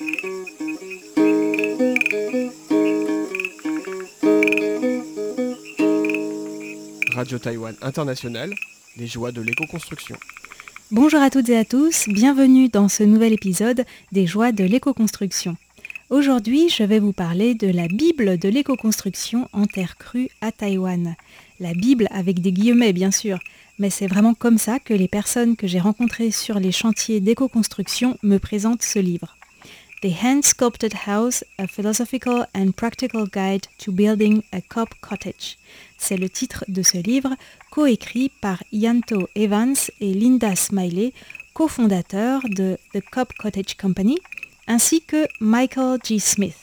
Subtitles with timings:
[0.00, 0.14] Radio
[7.40, 8.54] Taïwan International,
[8.96, 10.16] les joies de l'éco-construction.
[10.92, 15.56] Bonjour à toutes et à tous, bienvenue dans ce nouvel épisode des joies de l'éco-construction.
[16.10, 21.16] Aujourd'hui, je vais vous parler de la Bible de l'éco-construction en terre crue à Taïwan.
[21.58, 23.40] La Bible avec des guillemets bien sûr,
[23.80, 28.16] mais c'est vraiment comme ça que les personnes que j'ai rencontrées sur les chantiers d'éco-construction
[28.22, 29.37] me présentent ce livre.
[30.00, 35.58] The Hand-Sculpted House, a Philosophical and Practical Guide to Building a Cop Cottage.
[35.96, 37.34] C'est le titre de ce livre,
[37.72, 41.12] coécrit par Yanto Evans et Linda Smiley,
[41.52, 44.16] cofondateurs de The Cop Cottage Company,
[44.68, 46.20] ainsi que Michael G.
[46.20, 46.54] Smith.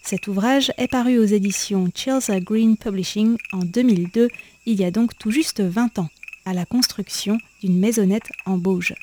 [0.00, 4.28] Cet ouvrage est paru aux éditions Chelsea Green Publishing en 2002,
[4.64, 6.08] il y a donc tout juste 20 ans,
[6.46, 8.94] à la construction d'une maisonnette en Bauge.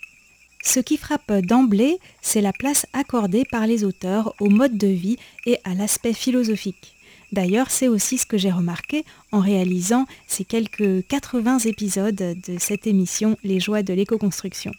[0.68, 5.16] Ce qui frappe d'emblée, c'est la place accordée par les auteurs au mode de vie
[5.46, 6.94] et à l'aspect philosophique.
[7.32, 12.86] D'ailleurs, c'est aussi ce que j'ai remarqué en réalisant ces quelques 80 épisodes de cette
[12.86, 14.74] émission Les joies de l'éco-construction.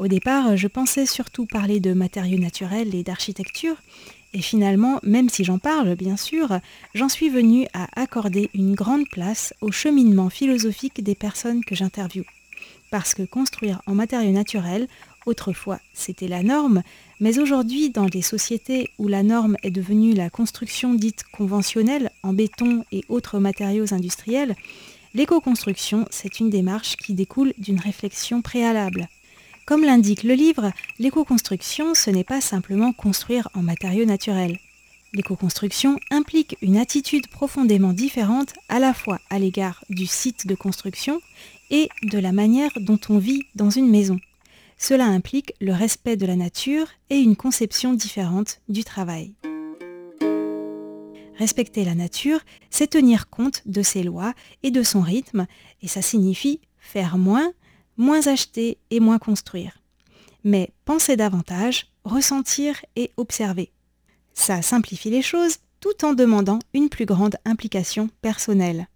[0.00, 3.76] Au départ, je pensais surtout parler de matériaux naturels et d'architecture,
[4.34, 6.58] et finalement, même si j'en parle, bien sûr,
[6.96, 12.24] j'en suis venue à accorder une grande place au cheminement philosophique des personnes que j'interviewe
[12.92, 14.86] parce que construire en matériaux naturels,
[15.26, 16.82] autrefois c'était la norme,
[17.20, 22.32] mais aujourd'hui dans des sociétés où la norme est devenue la construction dite conventionnelle en
[22.32, 24.54] béton et autres matériaux industriels,
[25.14, 29.08] l'éco-construction c'est une démarche qui découle d'une réflexion préalable.
[29.66, 34.58] Comme l'indique le livre, l'éco-construction ce n'est pas simplement construire en matériaux naturels.
[35.14, 41.20] L'éco-construction implique une attitude profondément différente à la fois à l'égard du site de construction
[41.70, 44.18] et de la manière dont on vit dans une maison.
[44.82, 49.32] Cela implique le respect de la nature et une conception différente du travail.
[51.38, 55.46] Respecter la nature, c'est tenir compte de ses lois et de son rythme,
[55.82, 57.52] et ça signifie faire moins,
[57.96, 59.78] moins acheter et moins construire.
[60.42, 63.70] Mais penser davantage, ressentir et observer.
[64.34, 68.88] Ça simplifie les choses tout en demandant une plus grande implication personnelle.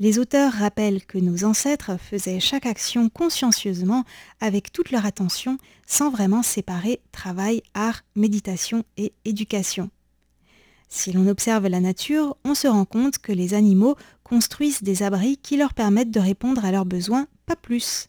[0.00, 4.04] Les auteurs rappellent que nos ancêtres faisaient chaque action consciencieusement
[4.40, 9.90] avec toute leur attention sans vraiment séparer travail, art, méditation et éducation.
[10.88, 13.94] Si l'on observe la nature, on se rend compte que les animaux
[14.24, 18.08] construisent des abris qui leur permettent de répondre à leurs besoins, pas plus.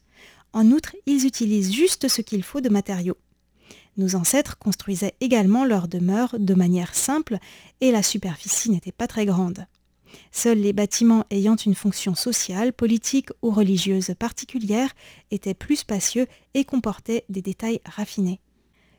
[0.53, 3.18] En outre, ils utilisent juste ce qu'il faut de matériaux.
[3.97, 7.38] Nos ancêtres construisaient également leurs demeures de manière simple
[7.81, 9.66] et la superficie n'était pas très grande.
[10.31, 14.91] Seuls les bâtiments ayant une fonction sociale, politique ou religieuse particulière
[15.31, 18.39] étaient plus spacieux et comportaient des détails raffinés.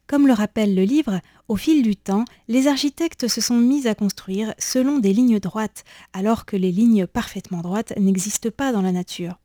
[0.07, 3.95] Comme le rappelle le livre, au fil du temps, les architectes se sont mis à
[3.95, 8.93] construire selon des lignes droites, alors que les lignes parfaitement droites n'existent pas dans la
[8.93, 9.39] nature.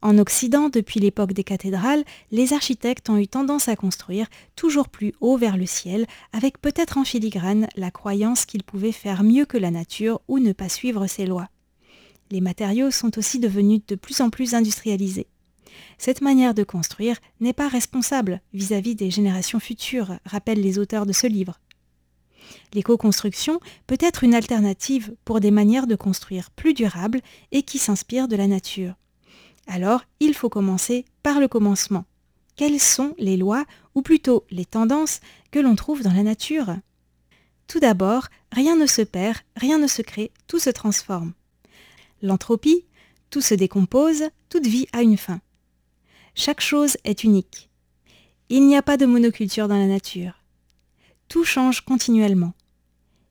[0.00, 5.12] En Occident, depuis l'époque des cathédrales, les architectes ont eu tendance à construire toujours plus
[5.20, 9.58] haut vers le ciel, avec peut-être en filigrane la croyance qu'ils pouvaient faire mieux que
[9.58, 11.48] la nature ou ne pas suivre ses lois.
[12.30, 15.26] Les matériaux sont aussi devenus de plus en plus industrialisés.
[15.98, 21.12] Cette manière de construire n'est pas responsable vis-à-vis des générations futures, rappellent les auteurs de
[21.12, 21.58] ce livre.
[22.72, 23.58] L'éco-construction
[23.88, 27.20] peut être une alternative pour des manières de construire plus durables
[27.50, 28.94] et qui s'inspirent de la nature.
[29.68, 32.06] Alors, il faut commencer par le commencement.
[32.56, 35.20] Quelles sont les lois, ou plutôt les tendances,
[35.50, 36.74] que l'on trouve dans la nature?
[37.68, 41.34] Tout d'abord, rien ne se perd, rien ne se crée, tout se transforme.
[42.22, 42.86] L'entropie,
[43.28, 45.40] tout se décompose, toute vie a une fin.
[46.34, 47.68] Chaque chose est unique.
[48.48, 50.42] Il n'y a pas de monoculture dans la nature.
[51.28, 52.54] Tout change continuellement.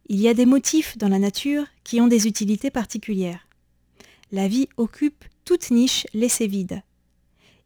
[0.07, 3.47] Il y a des motifs dans la nature qui ont des utilités particulières.
[4.31, 6.81] La vie occupe toute niche laissée vide.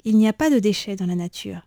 [0.05, 1.65] Il n'y a pas de déchets dans la nature.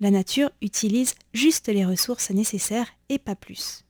[0.00, 3.84] La nature utilise juste les ressources nécessaires et pas plus.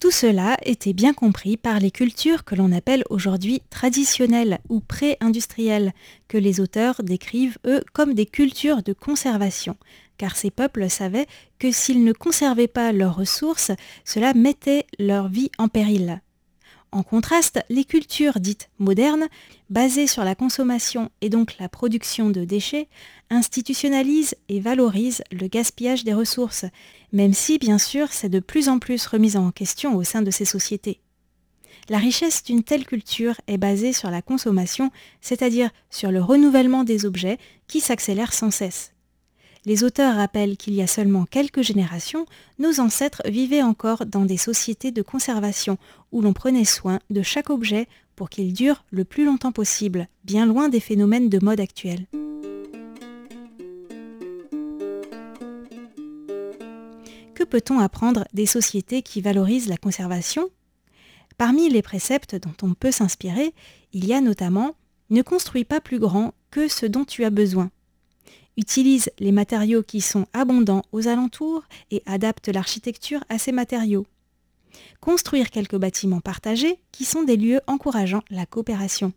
[0.00, 5.92] Tout cela était bien compris par les cultures que l'on appelle aujourd'hui traditionnelles ou pré-industrielles,
[6.26, 9.76] que les auteurs décrivent, eux, comme des cultures de conservation,
[10.18, 11.28] car ces peuples savaient
[11.60, 13.70] que s'ils ne conservaient pas leurs ressources,
[14.04, 16.20] cela mettait leur vie en péril.
[16.94, 19.26] En contraste, les cultures dites modernes,
[19.68, 22.86] basées sur la consommation et donc la production de déchets,
[23.30, 26.66] institutionnalisent et valorisent le gaspillage des ressources,
[27.12, 30.30] même si bien sûr c'est de plus en plus remis en question au sein de
[30.30, 31.00] ces sociétés.
[31.88, 37.06] La richesse d'une telle culture est basée sur la consommation, c'est-à-dire sur le renouvellement des
[37.06, 38.94] objets qui s'accélère sans cesse.
[39.66, 42.26] Les auteurs rappellent qu'il y a seulement quelques générations,
[42.58, 45.78] nos ancêtres vivaient encore dans des sociétés de conservation
[46.14, 50.46] où l'on prenait soin de chaque objet pour qu'il dure le plus longtemps possible, bien
[50.46, 52.06] loin des phénomènes de mode actuels.
[57.34, 60.48] Que peut-on apprendre des sociétés qui valorisent la conservation?
[61.36, 63.52] Parmi les préceptes dont on peut s'inspirer,
[63.92, 64.76] il y a notamment
[65.10, 67.70] ne construis pas plus grand que ce dont tu as besoin.
[68.56, 74.06] Utilise les matériaux qui sont abondants aux alentours et adapte l'architecture à ces matériaux.
[75.00, 79.12] Construire quelques bâtiments partagés qui sont des lieux encourageant la coopération.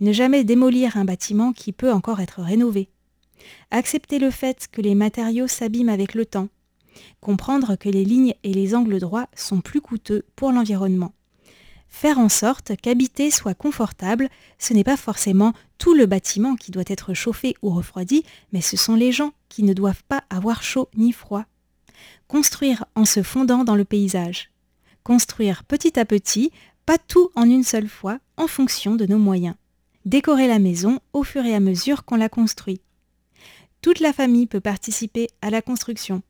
[0.00, 2.88] Ne jamais démolir un bâtiment qui peut encore être rénové.
[3.70, 6.48] Accepter le fait que les matériaux s'abîment avec le temps.
[7.20, 11.12] Comprendre que les lignes et les angles droits sont plus coûteux pour l'environnement.
[11.88, 14.28] Faire en sorte qu'habiter soit confortable,
[14.58, 18.76] ce n'est pas forcément tout le bâtiment qui doit être chauffé ou refroidi, mais ce
[18.76, 21.44] sont les gens qui ne doivent pas avoir chaud ni froid.
[22.28, 24.50] Construire en se fondant dans le paysage.
[25.06, 26.50] Construire petit à petit,
[26.84, 29.54] pas tout en une seule fois, en fonction de nos moyens.
[30.04, 32.80] Décorer la maison au fur et à mesure qu'on la construit.
[33.82, 36.22] Toute la famille peut participer à la construction.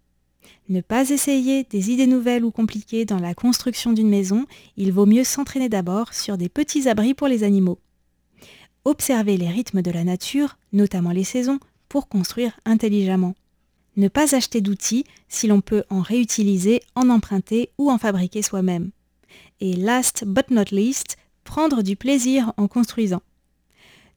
[0.68, 4.44] Ne pas essayer des idées nouvelles ou compliquées dans la construction d'une maison,
[4.76, 7.78] il vaut mieux s'entraîner d'abord sur des petits abris pour les animaux.
[8.84, 13.36] Observer les rythmes de la nature, notamment les saisons, pour construire intelligemment.
[13.96, 18.90] Ne pas acheter d'outils si l'on peut en réutiliser, en emprunter ou en fabriquer soi-même.
[19.60, 23.22] Et last but not least, prendre du plaisir en construisant.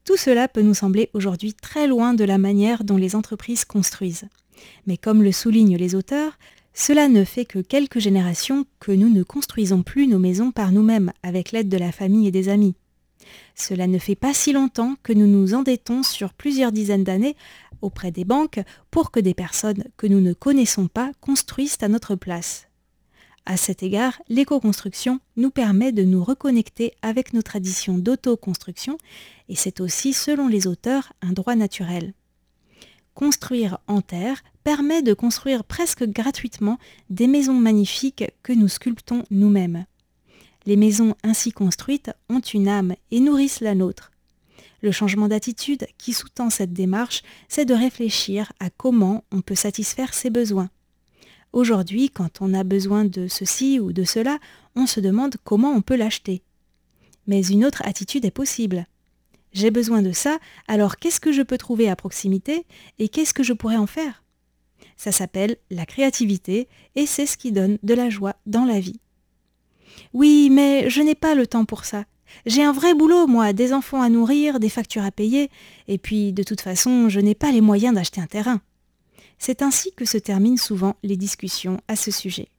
[0.04, 4.28] Tout cela peut nous sembler aujourd'hui très loin de la manière dont les entreprises construisent.
[4.88, 6.38] Mais comme le soulignent les auteurs,
[6.74, 11.12] cela ne fait que quelques générations que nous ne construisons plus nos maisons par nous-mêmes
[11.24, 12.76] avec l'aide de la famille et des amis.
[13.56, 17.36] Cela ne fait pas si longtemps que nous nous endettons sur plusieurs dizaines d'années
[17.82, 18.62] auprès des banques
[18.92, 22.68] pour que des personnes que nous ne connaissons pas construisent à notre place.
[23.46, 28.98] À cet égard, l'éco-construction nous permet de nous reconnecter avec nos traditions d'autoconstruction
[29.48, 32.14] et c'est aussi, selon les auteurs, un droit naturel.
[33.16, 36.78] Construire en terre permet de construire presque gratuitement
[37.10, 39.86] des maisons magnifiques que nous sculptons nous-mêmes.
[40.66, 44.12] Les maisons ainsi construites ont une âme et nourrissent la nôtre.
[44.82, 50.14] Le changement d'attitude qui sous-tend cette démarche, c'est de réfléchir à comment on peut satisfaire
[50.14, 50.70] ses besoins.
[51.52, 54.38] Aujourd'hui, quand on a besoin de ceci ou de cela,
[54.76, 56.44] on se demande comment on peut l'acheter.
[57.28, 58.86] Mais une autre attitude est possible.
[59.52, 60.38] J'ai besoin de ça,
[60.68, 62.66] alors qu'est-ce que je peux trouver à proximité
[63.00, 64.24] et qu'est-ce que je pourrais en faire?
[64.96, 69.00] Ça s'appelle la créativité et c'est ce qui donne de la joie dans la vie.
[70.14, 72.06] Oui, mais je n'ai pas le temps pour ça.
[72.46, 75.50] J'ai un vrai boulot, moi, des enfants à nourrir, des factures à payer,
[75.88, 78.62] et puis de toute façon, je n'ai pas les moyens d'acheter un terrain.
[79.38, 82.50] C'est ainsi que se terminent souvent les discussions à ce sujet.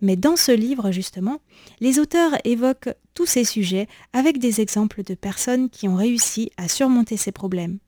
[0.00, 1.40] Mais dans ce livre, justement,
[1.80, 6.68] les auteurs évoquent tous ces sujets avec des exemples de personnes qui ont réussi à
[6.68, 7.78] surmonter ces problèmes.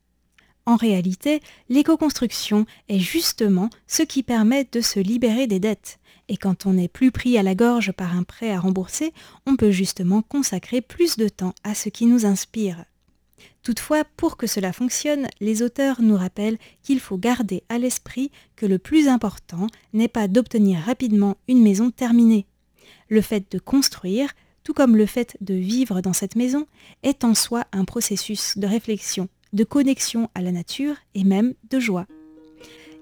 [0.66, 5.98] En réalité, l'éco-construction est justement ce qui permet de se libérer des dettes.
[6.28, 9.12] Et quand on n'est plus pris à la gorge par un prêt à rembourser,
[9.46, 12.84] on peut justement consacrer plus de temps à ce qui nous inspire.
[13.62, 18.66] Toutefois, pour que cela fonctionne, les auteurs nous rappellent qu'il faut garder à l'esprit que
[18.66, 22.46] le plus important n'est pas d'obtenir rapidement une maison terminée.
[23.08, 24.32] Le fait de construire,
[24.64, 26.66] tout comme le fait de vivre dans cette maison,
[27.02, 31.80] est en soi un processus de réflexion, de connexion à la nature et même de
[31.80, 32.06] joie.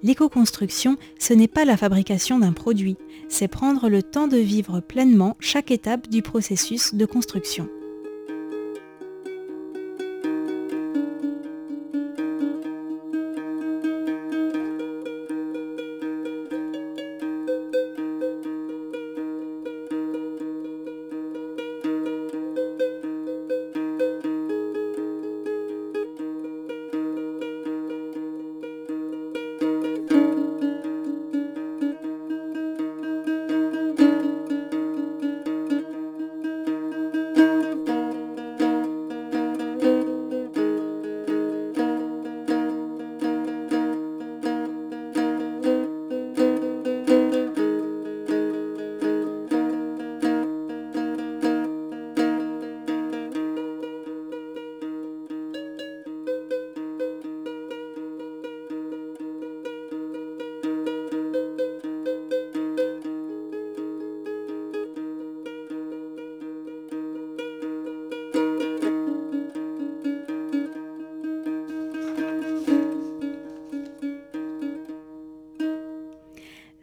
[0.02, 2.96] L'éco-construction, ce n'est pas la fabrication d'un produit,
[3.28, 7.68] c'est prendre le temps de vivre pleinement chaque étape du processus de construction.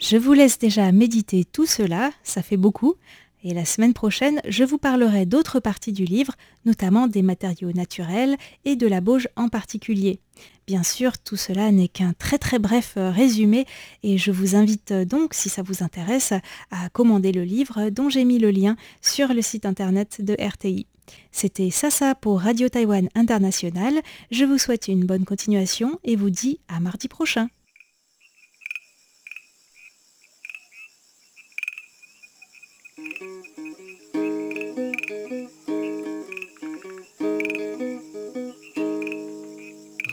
[0.06, 2.96] Je vous laisse déjà méditer tout cela, ça fait beaucoup,
[3.42, 6.34] et la semaine prochaine, je vous parlerai d'autres parties du livre,
[6.66, 10.20] notamment des matériaux naturels et de la bauge en particulier.
[10.68, 13.66] Bien sûr, tout cela n'est qu'un très très bref euh, résumé
[14.04, 16.34] et je vous invite euh, donc, si ça vous intéresse,
[16.70, 20.86] à commander le livre dont j'ai mis le lien sur le site internet de RTI.
[21.32, 24.02] C'était Sasa pour Radio Taïwan International.
[24.32, 27.48] Je vous souhaite une bonne continuation et vous dis à mardi prochain.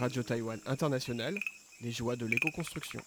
[0.00, 1.38] Radio Taïwan International,
[1.82, 3.02] les joies de l'éco-construction.